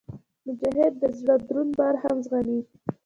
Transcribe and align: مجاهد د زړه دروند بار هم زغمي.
مجاهد 0.45 0.93
د 1.01 1.03
زړه 1.19 1.35
دروند 1.47 1.71
بار 1.79 1.95
هم 2.03 2.15
زغمي. 2.25 2.59